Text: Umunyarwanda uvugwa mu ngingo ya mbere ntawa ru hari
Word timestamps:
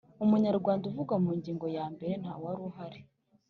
Umunyarwanda 0.23 0.83
uvugwa 0.89 1.15
mu 1.23 1.31
ngingo 1.37 1.65
ya 1.75 1.85
mbere 1.93 2.13
ntawa 2.21 2.49
ru 2.57 2.67
hari 2.77 2.99